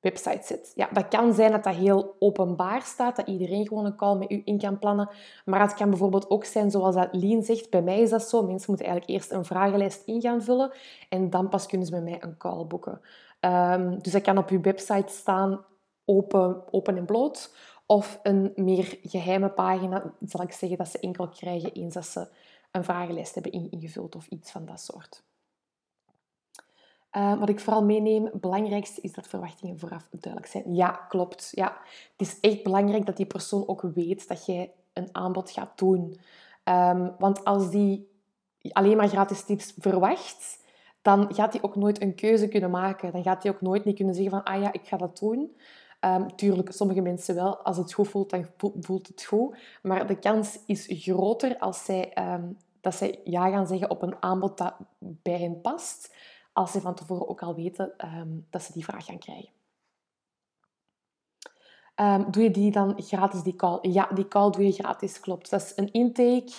website 0.00 0.46
zet. 0.46 0.72
Ja, 0.74 0.88
dat 0.92 1.08
kan 1.08 1.34
zijn 1.34 1.52
dat 1.52 1.64
dat 1.64 1.74
heel 1.74 2.16
openbaar 2.18 2.82
staat, 2.82 3.16
dat 3.16 3.26
iedereen 3.26 3.66
gewoon 3.66 3.84
een 3.84 3.96
call 3.96 4.16
met 4.16 4.30
u 4.30 4.42
in 4.44 4.58
kan 4.58 4.78
plannen. 4.78 5.08
Maar 5.44 5.60
het 5.60 5.74
kan 5.74 5.90
bijvoorbeeld 5.90 6.30
ook 6.30 6.44
zijn, 6.44 6.70
zoals 6.70 6.94
dat 6.94 7.08
Lien 7.12 7.42
zegt, 7.42 7.70
bij 7.70 7.82
mij 7.82 8.00
is 8.00 8.10
dat 8.10 8.22
zo. 8.22 8.42
Mensen 8.42 8.70
moeten 8.70 8.86
eigenlijk 8.86 9.18
eerst 9.18 9.32
een 9.32 9.44
vragenlijst 9.44 10.02
in 10.06 10.20
gaan 10.20 10.42
vullen 10.42 10.72
en 11.08 11.30
dan 11.30 11.48
pas 11.48 11.66
kunnen 11.66 11.86
ze 11.86 11.92
bij 11.92 12.02
mij 12.02 12.22
een 12.22 12.36
call 12.36 12.66
boeken. 12.66 13.00
Um, 13.40 14.02
dus 14.02 14.12
dat 14.12 14.22
kan 14.22 14.38
op 14.38 14.48
uw 14.48 14.60
website 14.60 15.12
staan, 15.12 15.64
open, 16.04 16.72
open 16.72 16.96
en 16.96 17.04
bloot. 17.04 17.54
Of 17.86 18.20
een 18.22 18.52
meer 18.54 18.98
geheime 19.02 19.50
pagina, 19.50 20.12
zal 20.20 20.42
ik 20.42 20.52
zeggen, 20.52 20.78
dat 20.78 20.88
ze 20.88 20.98
enkel 20.98 21.28
krijgen 21.28 21.72
eens 21.72 21.94
dat 21.94 22.06
ze 22.06 22.28
een 22.70 22.84
vragenlijst 22.84 23.34
hebben 23.34 23.52
ingevuld 23.52 24.16
of 24.16 24.26
iets 24.26 24.50
van 24.50 24.64
dat 24.64 24.80
soort. 24.80 25.22
Uh, 27.12 27.38
wat 27.38 27.48
ik 27.48 27.60
vooral 27.60 27.84
meeneem, 27.84 28.24
het 28.24 28.40
belangrijkste 28.40 29.00
is 29.00 29.12
dat 29.12 29.28
verwachtingen 29.28 29.78
vooraf 29.78 30.08
duidelijk 30.10 30.52
zijn. 30.52 30.74
Ja, 30.74 30.90
klopt. 30.90 31.50
Ja. 31.54 31.76
Het 32.16 32.26
is 32.26 32.40
echt 32.40 32.62
belangrijk 32.62 33.06
dat 33.06 33.16
die 33.16 33.26
persoon 33.26 33.68
ook 33.68 33.82
weet 33.82 34.28
dat 34.28 34.46
jij 34.46 34.72
een 34.92 35.08
aanbod 35.12 35.50
gaat 35.50 35.78
doen. 35.78 36.20
Um, 36.64 37.14
want 37.18 37.44
als 37.44 37.70
die 37.70 38.08
alleen 38.72 38.96
maar 38.96 39.08
gratis 39.08 39.44
tips 39.44 39.74
verwacht, 39.78 40.64
dan 41.02 41.34
gaat 41.34 41.52
hij 41.52 41.62
ook 41.62 41.76
nooit 41.76 42.02
een 42.02 42.14
keuze 42.14 42.48
kunnen 42.48 42.70
maken. 42.70 43.12
Dan 43.12 43.22
gaat 43.22 43.42
hij 43.42 43.52
ook 43.52 43.60
nooit 43.60 43.84
niet 43.84 43.96
kunnen 43.96 44.14
zeggen 44.14 44.32
van, 44.32 44.44
ah 44.44 44.62
ja, 44.62 44.72
ik 44.72 44.86
ga 44.86 44.96
dat 44.96 45.18
doen. 45.18 45.56
Um, 46.06 46.36
tuurlijk, 46.36 46.72
sommige 46.72 47.00
mensen 47.00 47.34
wel. 47.34 47.56
Als 47.56 47.76
het 47.76 47.92
goed 47.92 48.08
voelt, 48.08 48.30
dan 48.30 48.46
voelt 48.80 49.06
het 49.06 49.24
goed. 49.24 49.56
Maar 49.82 50.06
de 50.06 50.18
kans 50.18 50.58
is 50.66 50.86
groter 50.88 51.58
als 51.58 51.84
zij, 51.84 52.32
um, 52.34 52.56
dat 52.80 52.94
zij 52.94 53.20
ja 53.24 53.50
gaan 53.50 53.66
zeggen 53.66 53.90
op 53.90 54.02
een 54.02 54.22
aanbod 54.22 54.58
dat 54.58 54.74
bij 54.98 55.38
hen 55.38 55.60
past, 55.60 56.14
als 56.52 56.72
ze 56.72 56.80
van 56.80 56.94
tevoren 56.94 57.28
ook 57.28 57.42
al 57.42 57.54
weten 57.54 57.92
um, 58.04 58.46
dat 58.50 58.62
ze 58.62 58.72
die 58.72 58.84
vraag 58.84 59.04
gaan 59.04 59.18
krijgen. 59.18 59.50
doe 62.30 62.42
je 62.42 62.50
die 62.50 62.70
dan 62.70 63.02
gratis, 63.02 63.42
die 63.42 63.56
call? 63.56 63.78
Ja, 63.82 64.08
die 64.14 64.28
call 64.28 64.50
doe 64.50 64.64
je 64.64 64.72
gratis, 64.72 65.20
klopt. 65.20 65.50
Dat 65.50 65.62
is 65.62 65.72
een 65.76 65.92
intake, 65.92 66.52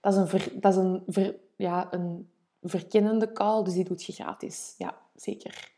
dat 0.00 0.14
is 0.14 0.32
een, 0.32 0.60
dat 0.60 0.72
is 0.72 0.78
een, 0.78 1.36
ja, 1.56 1.92
een 1.92 2.30
verkennende 2.62 3.32
call, 3.32 3.62
dus 3.62 3.74
die 3.74 3.84
doet 3.84 4.04
je 4.04 4.12
gratis. 4.12 4.74
Ja, 4.78 4.98
zeker. 5.14 5.71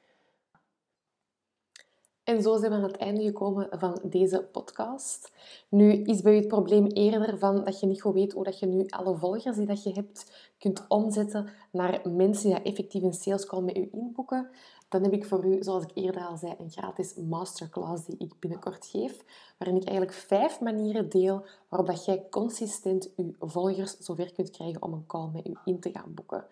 En 2.25 2.43
zo 2.43 2.59
zijn 2.59 2.71
we 2.71 2.77
aan 2.77 2.83
het 2.83 2.97
einde 2.97 3.23
gekomen 3.23 3.69
van 3.71 4.01
deze 4.03 4.49
podcast. 4.53 5.33
Nu 5.69 5.93
is 5.93 6.23
bij 6.23 6.33
je 6.33 6.39
het 6.39 6.49
probleem 6.49 6.87
eerder 6.87 7.39
van 7.39 7.65
dat 7.65 7.81
je 7.81 7.87
niet 7.87 8.03
goed 8.03 8.15
weet 8.15 8.33
hoe 8.33 8.45
dat 8.45 8.59
je 8.59 8.67
nu 8.67 8.87
alle 8.87 9.17
volgers 9.17 9.57
die 9.57 9.67
dat 9.67 9.83
je 9.83 9.93
hebt 9.93 10.51
kunt 10.59 10.85
omzetten 10.89 11.49
naar 11.71 12.01
mensen 12.09 12.51
die 12.51 12.63
effectief 12.63 13.03
een 13.03 13.13
sales 13.13 13.47
call 13.47 13.63
met 13.63 13.77
je 13.77 13.91
inboeken. 13.91 14.49
Dan 14.89 15.03
heb 15.03 15.13
ik 15.13 15.25
voor 15.25 15.45
u, 15.45 15.63
zoals 15.63 15.83
ik 15.83 15.91
eerder 15.95 16.27
al 16.27 16.37
zei, 16.37 16.55
een 16.59 16.71
gratis 16.71 17.15
masterclass 17.15 18.07
die 18.07 18.19
ik 18.19 18.33
binnenkort 18.39 18.87
geef, 18.87 19.25
waarin 19.59 19.81
ik 19.81 19.89
eigenlijk 19.89 20.17
vijf 20.17 20.61
manieren 20.61 21.09
deel 21.09 21.45
waarop 21.69 21.89
dat 21.89 22.05
jij 22.05 22.27
consistent 22.31 23.11
je 23.17 23.35
volgers 23.41 23.99
zover 23.99 24.33
kunt 24.33 24.51
krijgen 24.51 24.83
om 24.83 24.93
een 24.93 25.07
call 25.07 25.31
met 25.33 25.47
u 25.47 25.57
in 25.65 25.81
te 25.81 25.91
gaan 25.91 26.15
boeken. 26.15 26.45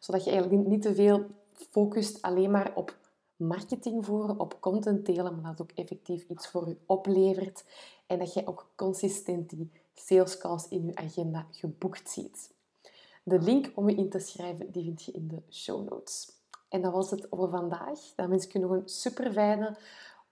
Zodat 0.00 0.24
je 0.24 0.30
eigenlijk 0.30 0.66
niet 0.66 0.82
te 0.82 0.94
veel 0.94 1.26
focust 1.52 2.22
alleen 2.22 2.50
maar 2.50 2.72
op 2.74 2.96
marketing 3.36 4.04
voeren, 4.04 4.40
op 4.40 4.60
content 4.60 5.06
delen, 5.06 5.40
maar 5.40 5.50
dat 5.50 5.60
ook 5.60 5.78
effectief 5.78 6.28
iets 6.28 6.48
voor 6.48 6.68
u 6.68 6.78
oplevert 6.86 7.64
en 8.06 8.18
dat 8.18 8.34
je 8.34 8.46
ook 8.46 8.70
consistent 8.74 9.50
die 9.50 9.70
sales 9.94 10.38
calls 10.38 10.68
in 10.68 10.86
je 10.86 10.94
agenda 10.94 11.46
geboekt 11.50 12.10
ziet. 12.10 12.54
De 13.22 13.40
link 13.40 13.72
om 13.74 13.88
je 13.88 13.96
in 13.96 14.10
te 14.10 14.18
schrijven, 14.18 14.70
die 14.72 14.84
vind 14.84 15.02
je 15.02 15.12
in 15.12 15.28
de 15.28 15.42
show 15.50 15.88
notes. 15.88 16.32
En 16.68 16.82
dat 16.82 16.92
was 16.92 17.10
het 17.10 17.26
voor 17.30 17.50
vandaag. 17.50 18.00
Dan 18.16 18.28
wens 18.28 18.44
ik 18.44 18.52
je 18.52 18.58
nog 18.58 18.70
een 18.70 18.88
super 18.88 19.32
fijne 19.32 19.76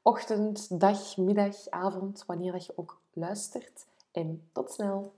ochtend, 0.03 0.81
dag, 0.81 1.17
middag, 1.17 1.69
avond, 1.69 2.25
wanneer 2.27 2.53
dat 2.53 2.67
je 2.67 2.73
ook 2.77 3.01
luistert. 3.13 3.87
En 4.13 4.49
tot 4.53 4.71
snel! 4.71 5.13